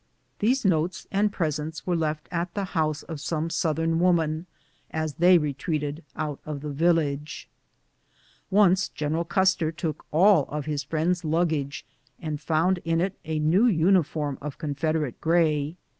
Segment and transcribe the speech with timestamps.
[0.39, 4.47] These notes and presents were left at the house of some Southern woman,
[4.89, 7.47] as they retreated out of the village.
[8.49, 11.85] Once General Custer took all of his friend's luggage,
[12.19, 15.75] and found in it a new uniform coat of Confederate gray.